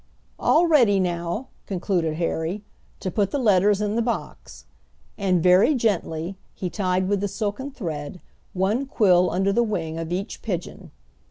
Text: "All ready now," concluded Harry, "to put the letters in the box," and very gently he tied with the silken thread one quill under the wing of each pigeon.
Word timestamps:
"All 0.39 0.65
ready 0.65 0.99
now," 0.99 1.49
concluded 1.67 2.15
Harry, 2.15 2.63
"to 3.01 3.11
put 3.11 3.29
the 3.29 3.37
letters 3.37 3.81
in 3.81 3.95
the 3.95 4.01
box," 4.01 4.65
and 5.15 5.43
very 5.43 5.75
gently 5.75 6.37
he 6.55 6.71
tied 6.71 7.07
with 7.07 7.19
the 7.21 7.27
silken 7.27 7.69
thread 7.69 8.19
one 8.53 8.87
quill 8.87 9.29
under 9.29 9.53
the 9.53 9.61
wing 9.61 9.99
of 9.99 10.11
each 10.11 10.41
pigeon. 10.41 10.89